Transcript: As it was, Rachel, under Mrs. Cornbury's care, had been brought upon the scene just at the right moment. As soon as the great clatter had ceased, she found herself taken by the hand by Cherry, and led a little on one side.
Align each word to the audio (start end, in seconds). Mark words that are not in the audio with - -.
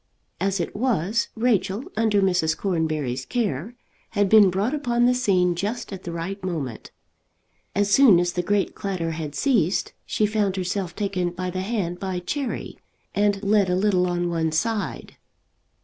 As 0.39 0.59
it 0.59 0.75
was, 0.75 1.27
Rachel, 1.35 1.83
under 1.95 2.23
Mrs. 2.23 2.57
Cornbury's 2.57 3.23
care, 3.23 3.75
had 4.17 4.29
been 4.29 4.49
brought 4.49 4.73
upon 4.73 5.05
the 5.05 5.13
scene 5.13 5.53
just 5.53 5.93
at 5.93 6.05
the 6.05 6.11
right 6.11 6.43
moment. 6.43 6.89
As 7.75 7.91
soon 7.91 8.19
as 8.19 8.33
the 8.33 8.41
great 8.41 8.73
clatter 8.73 9.11
had 9.11 9.35
ceased, 9.35 9.93
she 10.07 10.25
found 10.25 10.55
herself 10.55 10.95
taken 10.95 11.29
by 11.29 11.51
the 11.51 11.61
hand 11.61 11.99
by 11.99 12.17
Cherry, 12.17 12.79
and 13.13 13.43
led 13.43 13.69
a 13.69 13.75
little 13.75 14.07
on 14.07 14.27
one 14.31 14.51
side. 14.51 15.17